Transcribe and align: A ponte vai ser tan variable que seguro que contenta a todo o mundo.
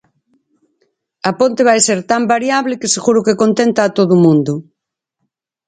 A 1.29 1.31
ponte 1.39 1.61
vai 1.69 1.79
ser 1.87 1.99
tan 2.11 2.21
variable 2.33 2.79
que 2.81 2.93
seguro 2.95 3.25
que 3.25 3.39
contenta 3.43 3.81
a 3.85 3.93
todo 3.97 4.11
o 4.15 4.21
mundo. 4.25 4.53